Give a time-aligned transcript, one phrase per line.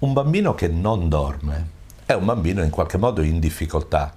[0.00, 4.14] Un bambino che non dorme è un bambino in qualche modo in difficoltà.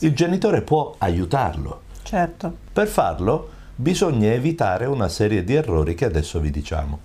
[0.00, 1.82] Il genitore può aiutarlo.
[2.02, 2.52] Certo.
[2.72, 6.98] Per farlo bisogna evitare una serie di errori che adesso vi diciamo.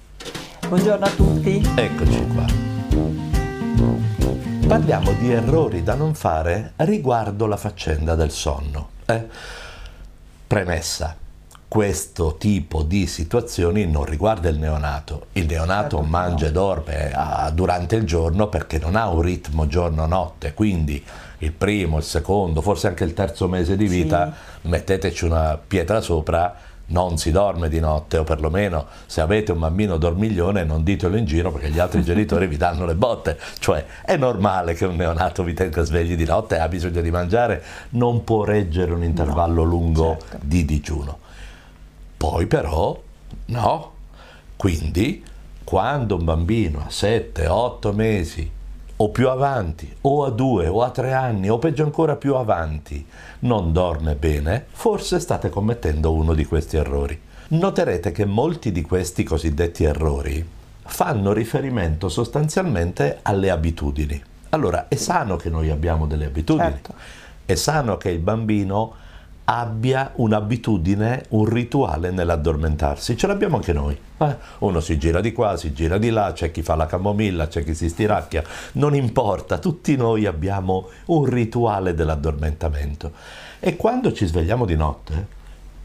[0.67, 1.63] Buongiorno a tutti.
[1.75, 2.45] Eccoci qua.
[4.69, 8.89] Parliamo di errori da non fare riguardo la faccenda del sonno.
[9.05, 9.27] Eh?
[10.47, 11.15] Premessa
[11.67, 15.27] questo tipo di situazioni non riguarda il neonato.
[15.33, 19.67] Il neonato certo, mangia e dorme uh, durante il giorno perché non ha un ritmo
[19.67, 21.03] giorno-notte, quindi
[21.39, 24.67] il primo, il secondo, forse anche il terzo mese di vita, sì.
[24.69, 26.55] metteteci una pietra sopra,
[26.87, 31.25] non si dorme di notte o perlomeno se avete un bambino dormiglione non ditelo in
[31.25, 35.43] giro perché gli altri genitori vi danno le botte, cioè è normale che un neonato
[35.43, 39.69] vi tenga svegli di notte, ha bisogno di mangiare, non può reggere un intervallo no,
[39.69, 40.37] lungo certo.
[40.41, 41.19] di digiuno.
[42.17, 43.01] Poi però
[43.45, 43.93] no.
[44.55, 45.23] Quindi
[45.63, 48.51] quando un bambino a 7, 8 mesi
[48.97, 53.05] o più avanti, o a 2 o a 3 anni, o peggio ancora più avanti,
[53.39, 57.19] non dorme bene, forse state commettendo uno di questi errori.
[57.47, 60.47] Noterete che molti di questi cosiddetti errori
[60.85, 64.21] fanno riferimento sostanzialmente alle abitudini.
[64.49, 66.93] Allora, è sano che noi abbiamo delle abitudini, certo.
[67.45, 68.93] è sano che il bambino
[69.45, 73.15] abbia un'abitudine, un rituale nell'addormentarsi.
[73.15, 73.97] Ce l'abbiamo anche noi.
[74.17, 74.35] Eh?
[74.59, 77.63] Uno si gira di qua, si gira di là, c'è chi fa la camomilla, c'è
[77.63, 83.11] chi si stiracchia, non importa, tutti noi abbiamo un rituale dell'addormentamento.
[83.59, 85.27] E quando ci svegliamo di notte,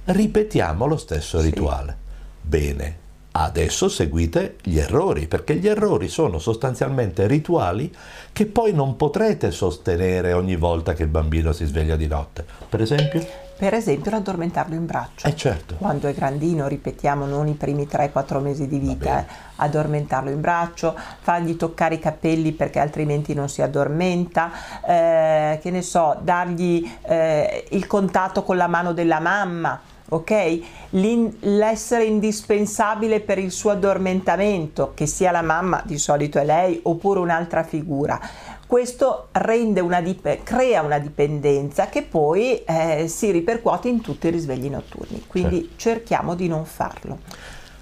[0.05, 1.47] ripetiamo lo stesso sì.
[1.47, 1.97] rituale.
[2.41, 2.99] Bene,
[3.43, 7.91] Adesso seguite gli errori, perché gli errori sono sostanzialmente rituali
[8.35, 12.45] che poi non potrete sostenere ogni volta che il bambino si sveglia di notte.
[12.69, 13.27] Per esempio?
[13.57, 15.27] Per esempio l'addormentarlo in braccio.
[15.27, 15.77] Eh certo.
[15.77, 20.95] Quando è grandino, ripetiamo, non i primi 3-4 mesi di vita, eh, addormentarlo in braccio,
[21.21, 24.51] fargli toccare i capelli perché altrimenti non si addormenta,
[24.87, 29.81] eh, che ne so, dargli eh, il contatto con la mano della mamma
[30.11, 30.61] ok?
[30.91, 36.81] L'in- l'essere indispensabile per il suo addormentamento, che sia la mamma, di solito è lei,
[36.83, 38.21] oppure un'altra figura.
[38.67, 44.69] Questo una dip- crea una dipendenza che poi eh, si ripercuote in tutti i risvegli
[44.69, 45.75] notturni, quindi certo.
[45.77, 47.19] cerchiamo di non farlo.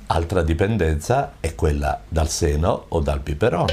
[0.06, 3.66] Altra dipendenza è quella dal seno o dal biberon.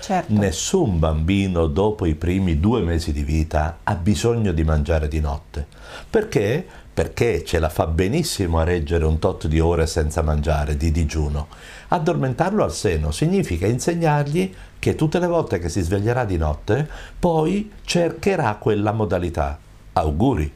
[0.00, 0.32] Certo.
[0.32, 5.66] Nessun bambino dopo i primi due mesi di vita ha bisogno di mangiare di notte.
[6.08, 6.66] Perché?
[6.98, 11.46] Perché ce la fa benissimo a reggere un tot di ore senza mangiare, di digiuno.
[11.90, 17.70] Addormentarlo al seno significa insegnargli che tutte le volte che si sveglierà di notte, poi
[17.84, 19.56] cercherà quella modalità.
[19.92, 20.52] Auguri!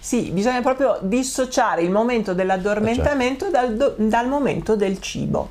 [0.00, 5.48] Sì, bisogna proprio dissociare il momento dell'addormentamento dal, dal momento del cibo.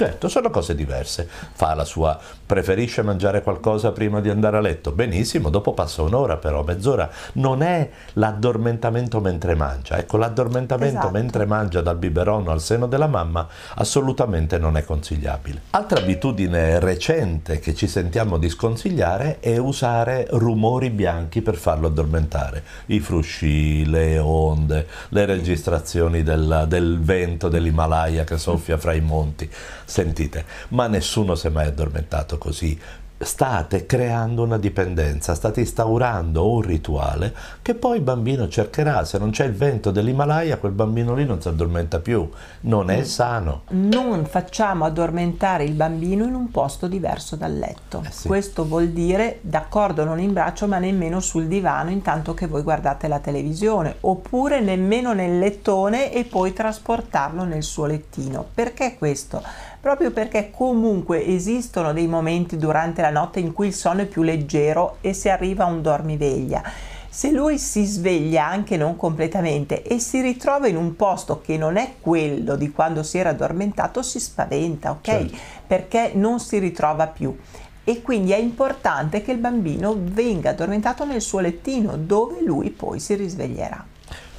[0.00, 1.28] Certo, sono cose diverse.
[1.28, 4.92] Fa la sua, preferisce mangiare qualcosa prima di andare a letto?
[4.92, 7.10] Benissimo, dopo passa un'ora però, mezz'ora.
[7.34, 9.98] Non è l'addormentamento mentre mangia.
[9.98, 11.10] Ecco, l'addormentamento esatto.
[11.10, 15.60] mentre mangia dal biberon al seno della mamma assolutamente non è consigliabile.
[15.72, 22.62] Altra abitudine recente che ci sentiamo di sconsigliare è usare rumori bianchi per farlo addormentare.
[22.86, 29.50] I frusci, le onde, le registrazioni del, del vento dell'Himalaya che soffia fra i monti
[29.90, 32.78] Sentite, ma nessuno si è mai addormentato così
[33.22, 39.30] state creando una dipendenza, state instaurando un rituale che poi il bambino cercherà, se non
[39.30, 42.28] c'è il vento dell'Himalaya quel bambino lì non si addormenta più,
[42.62, 43.02] non è mm.
[43.02, 43.62] sano.
[43.70, 48.26] Non facciamo addormentare il bambino in un posto diverso dal letto, eh sì.
[48.26, 53.06] questo vuol dire d'accordo non in braccio ma nemmeno sul divano intanto che voi guardate
[53.06, 58.46] la televisione, oppure nemmeno nel lettone e poi trasportarlo nel suo lettino.
[58.54, 59.42] Perché questo?
[59.80, 64.22] Proprio perché comunque esistono dei momenti durante la notte in cui il sonno è più
[64.22, 66.62] leggero e si arriva a un dormiveglia.
[67.08, 71.76] Se lui si sveglia anche non completamente e si ritrova in un posto che non
[71.76, 75.00] è quello di quando si era addormentato, si spaventa, ok?
[75.02, 75.36] Certo.
[75.66, 77.36] Perché non si ritrova più
[77.82, 83.00] e quindi è importante che il bambino venga addormentato nel suo lettino dove lui poi
[83.00, 83.89] si risveglierà.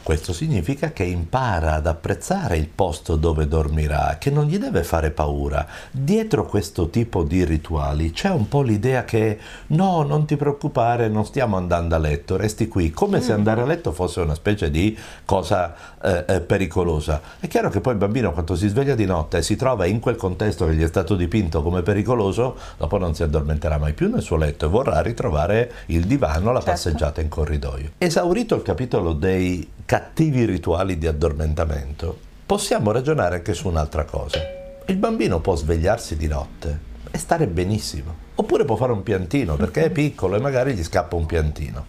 [0.04, 5.12] Questo significa che impara ad apprezzare il posto dove dormirà, che non gli deve fare
[5.12, 5.66] paura.
[5.92, 9.38] Dietro questo tipo di rituali c'è un po' l'idea che
[9.68, 13.22] no, non ti preoccupare, non stiamo andando a letto, resti qui, come mm.
[13.22, 17.22] se andare a letto fosse una specie di cosa eh, eh, pericolosa.
[17.40, 20.00] È chiaro che poi il bambino quando si sveglia di notte e si trova in
[20.00, 24.10] quel contesto che gli è stato dipinto come pericoloso, dopo non si addormenterà mai più
[24.10, 26.72] nel suo letto e vorrà ritrovare il divano, la certo.
[26.72, 27.92] passeggiata in corridoio.
[28.00, 34.40] Esaurito il capitolo dei cattivi rituali di addormentamento, possiamo ragionare anche su un'altra cosa.
[34.86, 36.80] Il bambino può svegliarsi di notte
[37.12, 41.18] e stare benissimo, oppure può fare un piantino perché è piccolo e magari gli scappa
[41.18, 41.88] un piantino.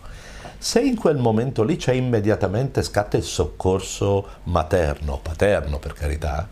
[0.59, 6.49] Se in quel momento lì c'è immediatamente scatta il soccorso materno, paterno per carità,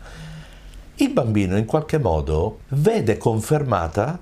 [0.95, 4.17] il bambino in qualche modo vede confermata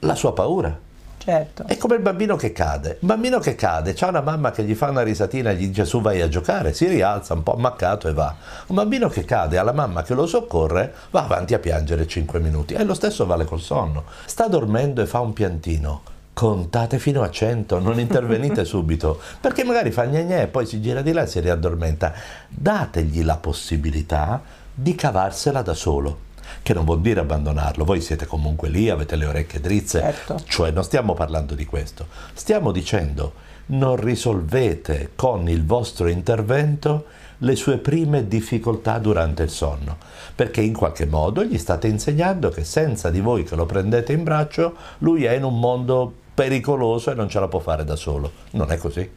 [0.00, 0.78] la sua paura.
[1.24, 1.64] Certo.
[1.66, 2.98] È come il bambino che cade.
[3.00, 5.86] Il bambino che cade, c'ha una mamma che gli fa una risatina e gli dice
[5.86, 8.34] su vai a giocare, si rialza un po' ammaccato e va.
[8.66, 12.38] Un bambino che cade ha la mamma che lo soccorre, va avanti a piangere 5
[12.40, 12.74] minuti.
[12.74, 14.04] E lo stesso vale col sonno.
[14.26, 16.02] Sta dormendo e fa un piantino.
[16.34, 21.00] Contate fino a 100, non intervenite subito, perché magari fa gne e poi si gira
[21.00, 22.12] di là e si riaddormenta.
[22.48, 24.42] Dategli la possibilità
[24.74, 26.32] di cavarsela da solo
[26.62, 30.40] che non vuol dire abbandonarlo, voi siete comunque lì, avete le orecchie drizze, certo.
[30.46, 37.06] cioè non stiamo parlando di questo, stiamo dicendo non risolvete con il vostro intervento
[37.38, 39.98] le sue prime difficoltà durante il sonno,
[40.34, 44.24] perché in qualche modo gli state insegnando che senza di voi che lo prendete in
[44.24, 48.32] braccio, lui è in un mondo pericoloso e non ce la può fare da solo.
[48.52, 49.08] Non è così.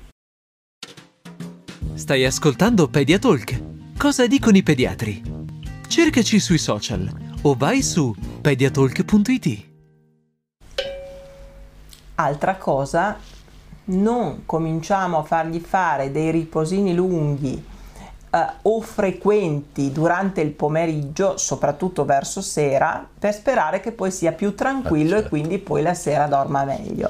[1.93, 3.61] Stai ascoltando Pediatalk.
[3.97, 5.36] Cosa dicono i pediatri?
[5.87, 7.09] Cercaci sui social
[7.43, 9.65] o vai su pediatalk.it.
[12.15, 13.17] Altra cosa,
[13.85, 17.63] non cominciamo a fargli fare dei riposini lunghi
[18.29, 24.53] eh, o frequenti durante il pomeriggio, soprattutto verso sera, per sperare che poi sia più
[24.55, 25.25] tranquillo ah, certo.
[25.25, 27.09] e quindi poi la sera dorma meglio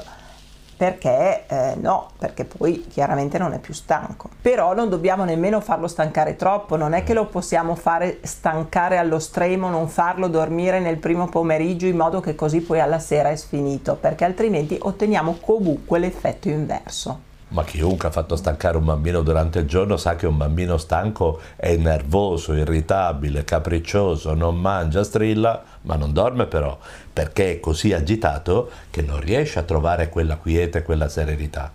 [0.77, 4.29] perché eh, no, perché poi chiaramente non è più stanco.
[4.39, 9.17] Però non dobbiamo nemmeno farlo stancare troppo, non è che lo possiamo fare stancare allo
[9.17, 13.35] stremo, non farlo dormire nel primo pomeriggio in modo che così poi alla sera è
[13.35, 17.21] sfinito, perché altrimenti otteniamo comunque l'effetto inverso.
[17.49, 21.39] Ma chiunque ha fatto stancare un bambino durante il giorno sa che un bambino stanco
[21.55, 26.77] è nervoso, irritabile, capriccioso, non mangia, strilla, ma non dorme però,
[27.13, 31.71] perché è così agitato che non riesce a trovare quella quiete, quella serenità.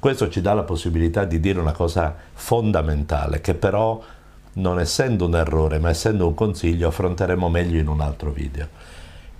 [0.00, 4.02] Questo ci dà la possibilità di dire una cosa fondamentale, che però
[4.54, 8.93] non essendo un errore, ma essendo un consiglio, affronteremo meglio in un altro video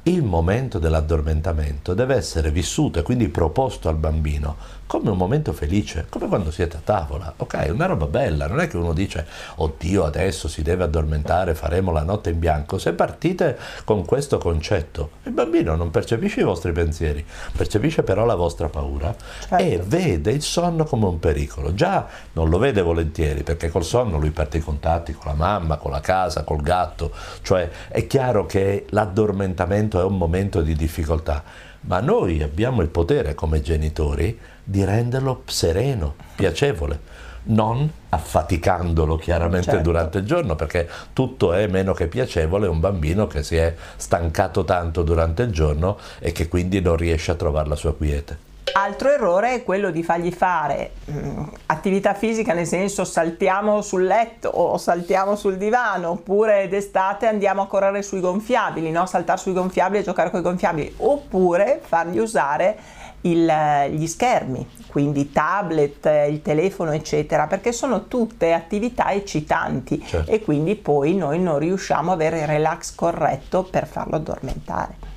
[0.07, 6.07] il momento dell'addormentamento deve essere vissuto e quindi proposto al bambino come un momento felice,
[6.09, 7.33] come quando siete a tavola.
[7.39, 11.55] Ok, è una roba bella, non è che uno dice oddio adesso si deve addormentare,
[11.55, 12.79] faremo la notte in bianco.
[12.79, 17.25] Se partite con questo concetto, il bambino non percepisce i vostri pensieri,
[17.57, 19.57] percepisce però la vostra paura certo.
[19.57, 21.75] e vede il sonno come un pericolo.
[21.75, 25.77] Già non lo vede volentieri perché col sonno lui perde i contatti con la mamma,
[25.77, 27.11] con la casa, col gatto,
[27.43, 31.43] cioè è chiaro che l'addormentamento momento è un momento di difficoltà,
[31.83, 39.83] ma noi abbiamo il potere come genitori di renderlo sereno, piacevole non affaticandolo chiaramente certo.
[39.83, 44.65] durante il giorno perché tutto è meno che piacevole un bambino che si è stancato
[44.65, 48.53] tanto durante il giorno e che quindi non riesce a trovare la sua quiete.
[48.77, 54.05] Altro errore è quello di fargli fare mh, mm, attività fisica, nel senso saltiamo sul
[54.05, 59.07] letto o saltiamo sul divano, oppure d'estate andiamo a correre sui gonfiabili, no?
[59.07, 62.77] saltare sui gonfiabili e giocare con i gonfiabili, oppure fargli usare
[63.21, 63.49] il,
[63.91, 70.29] gli schermi, quindi tablet, il telefono, eccetera, perché sono tutte attività eccitanti certo.
[70.29, 75.13] e quindi poi noi non riusciamo ad avere il relax corretto per farlo addormentare.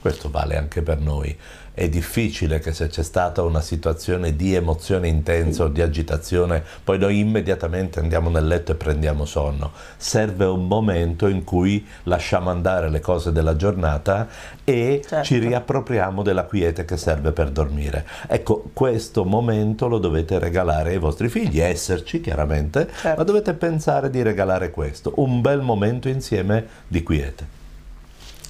[0.00, 1.36] Questo vale anche per noi
[1.76, 6.98] è difficile che se c'è stata una situazione di emozione intensa o di agitazione, poi
[6.98, 9.72] noi immediatamente andiamo nel letto e prendiamo sonno.
[9.98, 14.26] Serve un momento in cui lasciamo andare le cose della giornata
[14.64, 15.22] e certo.
[15.26, 18.06] ci riappropriamo della quiete che serve per dormire.
[18.26, 23.18] Ecco, questo momento lo dovete regalare ai vostri figli, esserci chiaramente, certo.
[23.18, 27.46] ma dovete pensare di regalare questo, un bel momento insieme di quiete.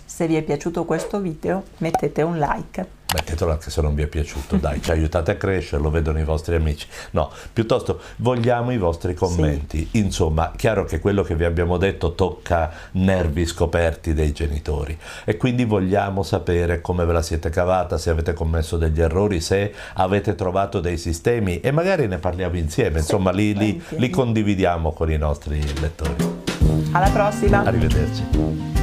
[0.04, 4.06] Se vi è piaciuto questo video mettete un like mettetelo anche se non vi è
[4.06, 6.86] piaciuto, dai, ci aiutate a crescere, lo vedono i vostri amici.
[7.10, 9.88] No, piuttosto vogliamo i vostri commenti.
[9.90, 9.98] Sì.
[9.98, 15.64] Insomma, chiaro che quello che vi abbiamo detto tocca nervi scoperti dei genitori e quindi
[15.64, 20.80] vogliamo sapere come ve la siete cavata, se avete commesso degli errori, se avete trovato
[20.80, 25.60] dei sistemi e magari ne parliamo insieme, insomma, li, li, li condividiamo con i nostri
[25.80, 26.44] lettori.
[26.92, 27.62] Alla prossima!
[27.64, 28.75] Arrivederci.